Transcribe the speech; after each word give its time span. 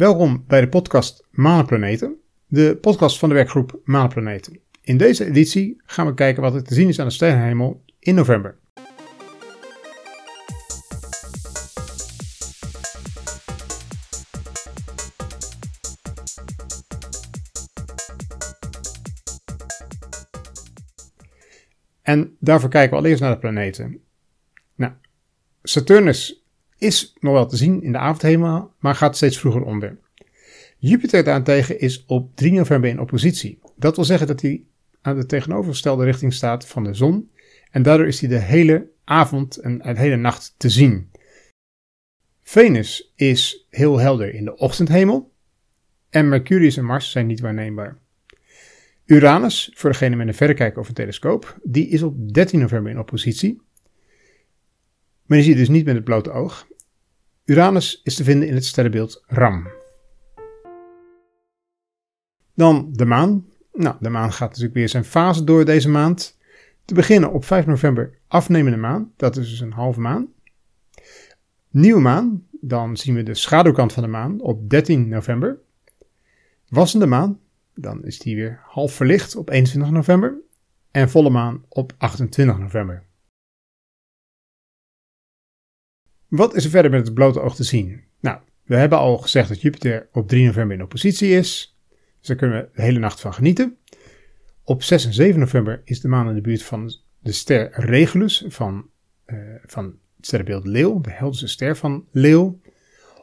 Welkom 0.00 0.44
bij 0.46 0.60
de 0.60 0.68
podcast 0.68 1.26
Maanplaneten, 1.30 2.16
de 2.46 2.78
podcast 2.80 3.18
van 3.18 3.28
de 3.28 3.34
werkgroep 3.34 3.80
Maanplaneten. 3.84 4.60
In 4.80 4.96
deze 4.96 5.24
editie 5.24 5.80
gaan 5.86 6.06
we 6.06 6.14
kijken 6.14 6.42
wat 6.42 6.54
er 6.54 6.64
te 6.64 6.74
zien 6.74 6.88
is 6.88 6.98
aan 6.98 7.06
de 7.06 7.12
sterrenhemel 7.12 7.84
in 7.98 8.14
november. 8.14 8.58
En 22.02 22.36
daarvoor 22.38 22.70
kijken 22.70 22.90
we 22.90 22.96
allereerst 22.96 23.22
naar 23.22 23.32
de 23.32 23.38
planeten. 23.38 24.00
Nou, 24.74 24.92
Saturnus 25.62 26.44
is 26.80 27.16
nog 27.20 27.32
wel 27.32 27.46
te 27.46 27.56
zien 27.56 27.82
in 27.82 27.92
de 27.92 27.98
avondhemel, 27.98 28.72
maar 28.78 28.94
gaat 28.94 29.16
steeds 29.16 29.38
vroeger 29.38 29.62
onder. 29.62 29.98
Jupiter 30.78 31.24
daarentegen 31.24 31.80
is 31.80 32.04
op 32.06 32.36
3 32.36 32.52
november 32.52 32.90
in 32.90 33.00
oppositie. 33.00 33.58
Dat 33.76 33.96
wil 33.96 34.04
zeggen 34.04 34.26
dat 34.26 34.40
hij 34.40 34.64
aan 35.02 35.16
de 35.16 35.26
tegenovergestelde 35.26 36.04
richting 36.04 36.32
staat 36.32 36.66
van 36.66 36.84
de 36.84 36.94
zon 36.94 37.30
en 37.70 37.82
daardoor 37.82 38.06
is 38.06 38.20
hij 38.20 38.28
de 38.28 38.38
hele 38.38 38.90
avond 39.04 39.56
en 39.56 39.78
de 39.78 39.98
hele 39.98 40.16
nacht 40.16 40.54
te 40.56 40.68
zien. 40.68 41.10
Venus 42.42 43.12
is 43.16 43.66
heel 43.70 43.98
helder 43.98 44.34
in 44.34 44.44
de 44.44 44.56
ochtendhemel 44.56 45.32
en 46.10 46.28
Mercurius 46.28 46.76
en 46.76 46.84
Mars 46.84 47.10
zijn 47.10 47.26
niet 47.26 47.40
waarneembaar. 47.40 47.98
Uranus, 49.04 49.70
voor 49.74 49.90
degene 49.90 50.16
met 50.16 50.26
een 50.26 50.34
verrekijker 50.34 50.80
of 50.80 50.88
een 50.88 50.94
telescoop, 50.94 51.58
die 51.62 51.88
is 51.88 52.02
op 52.02 52.34
13 52.34 52.60
november 52.60 52.92
in 52.92 52.98
oppositie. 52.98 53.60
Maar 55.30 55.38
je 55.38 55.54
dus 55.54 55.68
niet 55.68 55.84
met 55.84 55.94
het 55.94 56.04
blote 56.04 56.30
oog. 56.30 56.66
Uranus 57.44 58.00
is 58.04 58.14
te 58.14 58.24
vinden 58.24 58.48
in 58.48 58.54
het 58.54 58.64
sterrenbeeld 58.64 59.24
Ram. 59.26 59.68
Dan 62.54 62.88
de 62.92 63.04
maan. 63.04 63.46
Nou, 63.72 63.96
de 64.00 64.08
maan 64.08 64.32
gaat 64.32 64.48
natuurlijk 64.48 64.74
weer 64.74 64.88
zijn 64.88 65.04
fase 65.04 65.44
door 65.44 65.64
deze 65.64 65.88
maand. 65.88 66.38
Te 66.84 66.94
beginnen 66.94 67.32
op 67.32 67.44
5 67.44 67.66
november 67.66 68.18
afnemende 68.28 68.78
maan, 68.78 69.12
dat 69.16 69.36
is 69.36 69.50
dus 69.50 69.60
een 69.60 69.72
halve 69.72 70.00
maan. 70.00 70.28
Nieuwe 71.68 72.00
maan, 72.00 72.46
dan 72.60 72.96
zien 72.96 73.14
we 73.14 73.22
de 73.22 73.34
schaduwkant 73.34 73.92
van 73.92 74.02
de 74.02 74.08
maan 74.08 74.40
op 74.40 74.70
13 74.70 75.08
november. 75.08 75.58
Wassende 76.68 77.06
maan, 77.06 77.40
dan 77.74 78.04
is 78.04 78.18
die 78.18 78.36
weer 78.36 78.60
half 78.62 78.92
verlicht 78.92 79.36
op 79.36 79.50
21 79.50 79.92
november. 79.92 80.34
En 80.90 81.10
volle 81.10 81.30
maan 81.30 81.64
op 81.68 81.92
28 81.98 82.58
november. 82.58 83.08
Wat 86.30 86.54
is 86.54 86.64
er 86.64 86.70
verder 86.70 86.90
met 86.90 87.04
het 87.04 87.14
blote 87.14 87.40
oog 87.40 87.54
te 87.54 87.64
zien? 87.64 88.02
Nou, 88.20 88.38
we 88.64 88.76
hebben 88.76 88.98
al 88.98 89.18
gezegd 89.18 89.48
dat 89.48 89.60
Jupiter 89.60 90.08
op 90.12 90.28
3 90.28 90.46
november 90.46 90.76
in 90.76 90.82
oppositie 90.82 91.30
is. 91.30 91.76
Dus 92.18 92.28
daar 92.28 92.36
kunnen 92.36 92.60
we 92.60 92.68
de 92.74 92.82
hele 92.82 92.98
nacht 92.98 93.20
van 93.20 93.34
genieten. 93.34 93.76
Op 94.64 94.82
6 94.82 95.04
en 95.04 95.12
7 95.14 95.40
november 95.40 95.80
is 95.84 96.00
de 96.00 96.08
maan 96.08 96.28
in 96.28 96.34
de 96.34 96.40
buurt 96.40 96.62
van 96.62 96.92
de 97.18 97.32
ster 97.32 97.70
Regulus 97.72 98.44
van, 98.48 98.86
uh, 99.26 99.38
van 99.66 99.84
het 100.16 100.26
sterrenbeeld 100.26 100.66
Leeuw, 100.66 101.00
de 101.00 101.10
heldere 101.10 101.46
ster 101.46 101.76
van 101.76 102.04
Leeuw. 102.10 102.60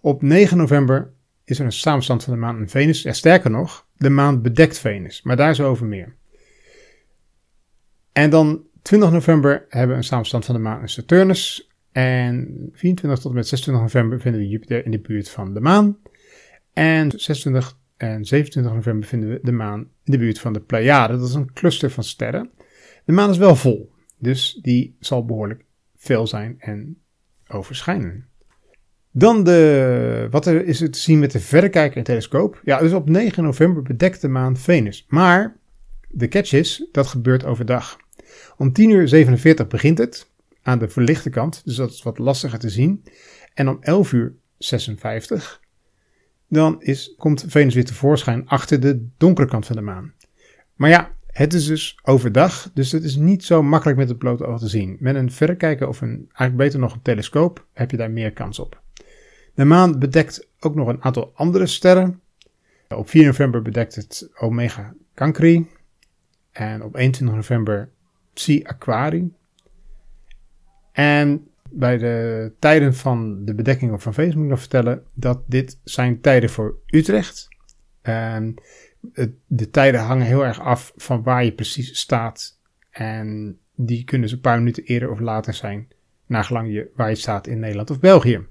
Op 0.00 0.22
9 0.22 0.56
november 0.56 1.12
is 1.44 1.58
er 1.58 1.64
een 1.64 1.72
samenstand 1.72 2.24
van 2.24 2.32
de 2.32 2.38
maan 2.38 2.58
en 2.58 2.68
Venus. 2.68 3.02
Ja, 3.02 3.12
sterker 3.12 3.50
nog, 3.50 3.86
de 3.96 4.10
maan 4.10 4.42
bedekt 4.42 4.78
Venus, 4.78 5.22
maar 5.22 5.36
daar 5.36 5.54
zo 5.54 5.68
over 5.68 5.86
meer. 5.86 6.14
En 8.12 8.30
dan 8.30 8.62
20 8.82 9.10
november 9.10 9.66
hebben 9.68 9.90
we 9.90 9.96
een 9.96 10.08
samenstand 10.08 10.44
van 10.44 10.54
de 10.54 10.60
maan 10.60 10.80
en 10.80 10.88
Saturnus. 10.88 11.68
En 11.94 12.68
24 12.72 13.20
tot 13.20 13.30
en 13.30 13.36
met 13.36 13.48
26 13.48 13.82
november 13.82 14.20
vinden 14.20 14.40
we 14.40 14.48
Jupiter 14.48 14.84
in 14.84 14.90
de 14.90 15.00
buurt 15.00 15.28
van 15.28 15.54
de 15.54 15.60
maan. 15.60 15.98
En 16.72 17.10
26 17.10 17.78
en 17.96 18.24
27 18.24 18.72
november 18.72 19.08
vinden 19.08 19.28
we 19.28 19.38
de 19.42 19.52
maan 19.52 19.80
in 19.80 20.12
de 20.12 20.18
buurt 20.18 20.38
van 20.38 20.52
de 20.52 20.60
Pleiade. 20.60 21.16
Dat 21.16 21.28
is 21.28 21.34
een 21.34 21.52
cluster 21.52 21.90
van 21.90 22.04
sterren. 22.04 22.50
De 23.04 23.12
maan 23.12 23.30
is 23.30 23.36
wel 23.36 23.56
vol, 23.56 23.92
dus 24.18 24.58
die 24.62 24.96
zal 25.00 25.24
behoorlijk 25.24 25.64
veel 25.96 26.26
zijn 26.26 26.56
en 26.58 26.98
overschijnen. 27.48 28.26
Dan 29.10 29.44
de, 29.44 30.26
wat 30.30 30.46
er 30.46 30.64
is 30.66 30.78
te 30.78 30.88
zien 30.90 31.18
met 31.18 31.32
de 31.32 31.40
verrekijker 31.40 31.96
en 31.96 32.04
telescoop. 32.04 32.60
Ja, 32.64 32.78
dus 32.78 32.92
op 32.92 33.08
9 33.08 33.42
november 33.42 33.82
bedekt 33.82 34.20
de 34.20 34.28
maan 34.28 34.56
Venus. 34.56 35.06
Maar 35.08 35.56
de 36.08 36.28
catch 36.28 36.52
is, 36.52 36.88
dat 36.92 37.06
gebeurt 37.06 37.44
overdag. 37.44 37.96
Om 38.56 38.72
10 38.72 38.90
uur 38.90 39.08
47 39.08 39.66
begint 39.66 39.98
het 39.98 40.32
aan 40.64 40.78
de 40.78 40.88
verlichte 40.88 41.30
kant, 41.30 41.62
dus 41.64 41.76
dat 41.76 41.90
is 41.90 42.02
wat 42.02 42.18
lastiger 42.18 42.58
te 42.58 42.70
zien. 42.70 43.04
En 43.54 43.68
om 43.68 43.76
11 43.80 44.12
uur 44.12 44.34
56, 44.58 45.60
dan 46.48 46.82
is, 46.82 47.14
komt 47.16 47.44
Venus 47.48 47.74
weer 47.74 47.84
tevoorschijn 47.84 48.48
achter 48.48 48.80
de 48.80 49.06
donkere 49.16 49.48
kant 49.48 49.66
van 49.66 49.76
de 49.76 49.82
maan. 49.82 50.12
Maar 50.74 50.90
ja, 50.90 51.12
het 51.26 51.54
is 51.54 51.66
dus 51.66 51.98
overdag, 52.02 52.70
dus 52.74 52.92
het 52.92 53.04
is 53.04 53.16
niet 53.16 53.44
zo 53.44 53.62
makkelijk 53.62 53.98
met 53.98 54.08
het 54.08 54.18
blote 54.18 54.44
oog 54.44 54.58
te 54.58 54.68
zien. 54.68 54.96
Met 55.00 55.14
een 55.14 55.30
verrekijker 55.30 55.88
of 55.88 56.00
een, 56.00 56.16
eigenlijk 56.16 56.56
beter 56.56 56.78
nog 56.78 56.94
een 56.94 57.02
telescoop 57.02 57.66
heb 57.72 57.90
je 57.90 57.96
daar 57.96 58.10
meer 58.10 58.32
kans 58.32 58.58
op. 58.58 58.82
De 59.54 59.64
maan 59.64 59.98
bedekt 59.98 60.48
ook 60.60 60.74
nog 60.74 60.88
een 60.88 61.02
aantal 61.02 61.32
andere 61.34 61.66
sterren. 61.66 62.20
Op 62.88 63.08
4 63.08 63.24
november 63.24 63.62
bedekt 63.62 63.94
het 63.94 64.30
Omega 64.34 64.94
Cancri. 65.14 65.66
En 66.52 66.82
op 66.82 66.96
21 66.96 67.36
november 67.36 67.90
Psi 68.32 68.62
Aquari. 68.64 69.32
En 70.94 71.48
bij 71.70 71.98
de 71.98 72.52
tijden 72.58 72.94
van 72.94 73.44
de 73.44 73.54
bedekking 73.54 74.02
van 74.02 74.14
Venus 74.14 74.34
moet 74.34 74.44
ik 74.44 74.50
nog 74.50 74.60
vertellen 74.60 75.04
dat 75.14 75.42
dit 75.46 75.78
zijn 75.84 76.20
tijden 76.20 76.50
voor 76.50 76.76
Utrecht. 76.86 77.48
En 78.02 78.54
de 79.46 79.70
tijden 79.70 80.00
hangen 80.00 80.26
heel 80.26 80.44
erg 80.44 80.60
af 80.60 80.92
van 80.96 81.22
waar 81.22 81.44
je 81.44 81.52
precies 81.52 81.98
staat. 81.98 82.58
En 82.90 83.58
die 83.74 84.04
kunnen 84.04 84.28
ze 84.28 84.34
een 84.34 84.40
paar 84.40 84.58
minuten 84.58 84.84
eerder 84.84 85.10
of 85.10 85.20
later 85.20 85.54
zijn, 85.54 85.88
nagelang 86.26 86.72
je 86.72 86.90
waar 86.94 87.08
je 87.08 87.14
staat 87.14 87.46
in 87.46 87.58
Nederland 87.58 87.90
of 87.90 88.00
België. 88.00 88.46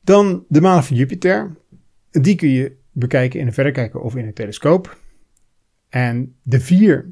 Dan 0.00 0.44
de 0.48 0.60
maan 0.60 0.84
van 0.84 0.96
Jupiter. 0.96 1.56
Die 2.10 2.36
kun 2.36 2.48
je 2.48 2.76
bekijken 2.92 3.40
in 3.40 3.46
een 3.46 3.52
verrekijker 3.52 4.00
of 4.00 4.16
in 4.16 4.26
een 4.26 4.34
telescoop. 4.34 4.98
En 5.88 6.36
de 6.42 6.60
vier, 6.60 7.10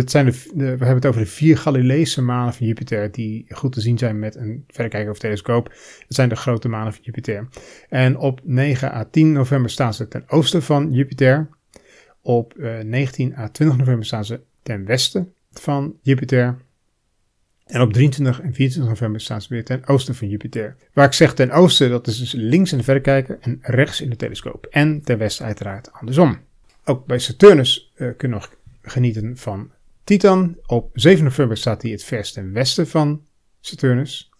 dat 0.00 0.10
zijn 0.10 0.24
de, 0.24 0.32
we 0.54 0.64
hebben 0.64 0.94
het 0.94 1.06
over 1.06 1.20
de 1.20 1.26
vier 1.26 1.58
Galileese 1.58 2.22
manen 2.22 2.54
van 2.54 2.66
Jupiter, 2.66 3.12
die 3.12 3.46
goed 3.48 3.72
te 3.72 3.80
zien 3.80 3.98
zijn 3.98 4.18
met 4.18 4.36
een 4.36 4.64
verrekijker 4.68 5.10
of 5.10 5.18
telescoop. 5.18 5.68
Dat 5.68 6.04
zijn 6.08 6.28
de 6.28 6.36
grote 6.36 6.68
manen 6.68 6.92
van 6.92 7.02
Jupiter. 7.02 7.48
En 7.88 8.18
op 8.18 8.40
9 8.42 8.92
à 8.92 9.04
10 9.10 9.32
november 9.32 9.70
staan 9.70 9.94
ze 9.94 10.08
ten 10.08 10.24
oosten 10.26 10.62
van 10.62 10.92
Jupiter. 10.92 11.48
Op 12.22 12.54
19 12.82 13.32
eh, 13.32 13.38
à 13.38 13.48
20 13.48 13.78
november 13.78 14.04
staan 14.04 14.24
ze 14.24 14.40
ten 14.62 14.84
westen 14.84 15.32
van 15.52 15.98
Jupiter. 16.02 16.56
En 17.66 17.80
op 17.80 17.92
23 17.92 18.40
en 18.40 18.54
24 18.54 18.92
november 18.92 19.20
staan 19.20 19.42
ze 19.42 19.48
weer 19.48 19.64
ten 19.64 19.86
oosten 19.86 20.14
van 20.14 20.28
Jupiter. 20.28 20.76
Waar 20.92 21.06
ik 21.06 21.12
zeg 21.12 21.34
ten 21.34 21.50
oosten, 21.50 21.90
dat 21.90 22.06
is 22.06 22.18
dus 22.18 22.32
links 22.32 22.72
in 22.72 22.78
de 22.78 22.84
verrekijker 22.84 23.38
en 23.40 23.58
rechts 23.62 24.00
in 24.00 24.10
de 24.10 24.16
telescoop. 24.16 24.66
En 24.70 25.02
ten 25.02 25.18
westen 25.18 25.46
uiteraard 25.46 25.92
andersom. 25.92 26.38
Ook 26.84 27.06
bij 27.06 27.18
Saturnus 27.18 27.92
uh, 27.96 27.98
kunnen 28.16 28.38
we 28.38 28.44
nog 28.44 28.56
genieten 28.82 29.36
van 29.36 29.70
Titan. 30.04 30.58
Op 30.66 30.90
7 30.92 31.24
november 31.24 31.56
staat 31.56 31.82
hij 31.82 31.90
het 31.90 32.04
verst 32.04 32.34
ten 32.34 32.52
westen 32.52 32.86
van 32.86 33.26
Saturnus. 33.60 34.30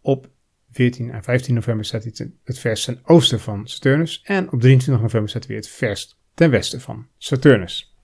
Op 0.00 0.28
14 0.70 1.10
en 1.10 1.22
15 1.22 1.54
november 1.54 1.84
staat 1.84 2.02
hij 2.02 2.30
het 2.44 2.58
verst 2.58 2.84
ten 2.84 3.00
oosten 3.04 3.40
van 3.40 3.68
Saturnus. 3.68 4.22
En 4.24 4.52
op 4.52 4.60
23 4.60 5.02
november 5.02 5.30
staat 5.30 5.44
hij 5.44 5.54
weer 5.54 5.62
het 5.62 5.74
verst 5.74 6.18
ten 6.34 6.50
westen 6.50 6.80
van 6.80 7.06
Saturnus. 7.18 7.96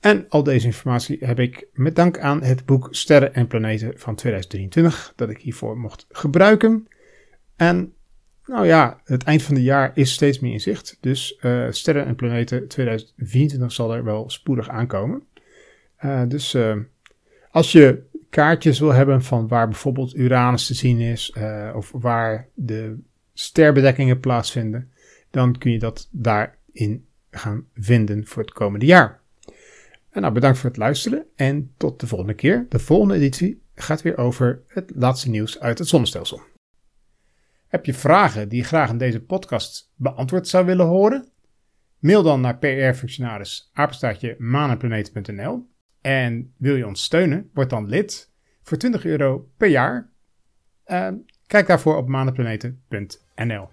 En 0.00 0.28
al 0.28 0.42
deze 0.42 0.66
informatie 0.66 1.16
heb 1.20 1.38
ik 1.38 1.66
met 1.72 1.96
dank 1.96 2.18
aan 2.18 2.42
het 2.42 2.64
boek 2.64 2.88
Sterren 2.90 3.34
en 3.34 3.46
Planeten 3.46 3.92
van 3.96 4.14
2023 4.14 5.12
dat 5.16 5.30
ik 5.30 5.38
hiervoor 5.38 5.78
mocht 5.78 6.06
gebruiken. 6.08 6.88
En 7.56 7.94
nou 8.44 8.66
ja, 8.66 9.00
het 9.04 9.22
eind 9.22 9.42
van 9.42 9.54
het 9.54 9.64
jaar 9.64 9.90
is 9.94 10.12
steeds 10.12 10.38
meer 10.38 10.52
in 10.52 10.60
zicht. 10.60 10.98
Dus 11.00 11.38
uh, 11.40 11.66
Sterren 11.70 12.06
en 12.06 12.14
Planeten 12.14 12.68
2024 12.68 13.72
zal 13.72 13.94
er 13.94 14.04
wel 14.04 14.30
spoedig 14.30 14.68
aankomen. 14.68 15.22
Uh, 16.04 16.22
dus 16.28 16.54
uh, 16.54 16.76
als 17.50 17.72
je 17.72 18.02
kaartjes 18.30 18.78
wil 18.78 18.92
hebben 18.92 19.22
van 19.22 19.48
waar 19.48 19.68
bijvoorbeeld 19.68 20.16
Uranus 20.16 20.66
te 20.66 20.74
zien 20.74 21.00
is, 21.00 21.36
of 21.74 21.92
waar 21.92 22.48
de 22.54 22.98
sterbedekkingen 23.32 24.20
plaatsvinden, 24.20 24.92
dan 25.30 25.58
kun 25.58 25.70
je 25.70 25.78
dat 25.78 26.08
daarin 26.10 27.06
gaan 27.30 27.66
vinden 27.74 28.26
voor 28.26 28.42
het 28.42 28.52
komende 28.52 28.86
jaar. 28.86 29.20
En 30.10 30.20
nou, 30.22 30.34
bedankt 30.34 30.58
voor 30.58 30.68
het 30.68 30.78
luisteren 30.78 31.26
en 31.34 31.72
tot 31.76 32.00
de 32.00 32.06
volgende 32.06 32.34
keer. 32.34 32.66
De 32.68 32.78
volgende 32.78 33.14
editie 33.14 33.62
gaat 33.74 34.02
weer 34.02 34.18
over 34.18 34.62
het 34.66 34.92
laatste 34.94 35.30
nieuws 35.30 35.60
uit 35.60 35.78
het 35.78 35.88
zonnestelsel. 35.88 36.40
Heb 37.66 37.84
je 37.84 37.94
vragen 37.94 38.48
die 38.48 38.58
je 38.58 38.64
graag 38.64 38.90
in 38.90 38.98
deze 38.98 39.20
podcast 39.20 39.92
beantwoord 39.94 40.48
zou 40.48 40.66
willen 40.66 40.86
horen? 40.86 41.28
Mail 41.98 42.22
dan 42.22 42.40
naar 42.40 42.58
PR-functionaris 42.58 43.70
en 46.06 46.54
wil 46.56 46.76
je 46.76 46.86
ons 46.86 47.02
steunen, 47.02 47.50
word 47.54 47.70
dan 47.70 47.88
lid 47.88 48.30
voor 48.62 48.76
20 48.78 49.04
euro 49.04 49.50
per 49.56 49.68
jaar. 49.68 50.10
Uh, 50.86 51.08
kijk 51.46 51.66
daarvoor 51.66 51.96
op 51.96 52.08
manenplaneten.nl. 52.08 53.68